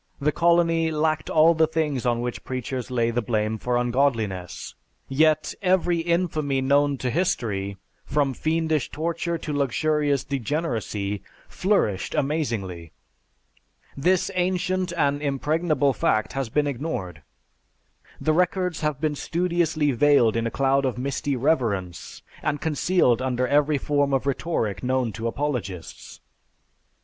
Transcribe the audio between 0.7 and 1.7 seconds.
lacked all the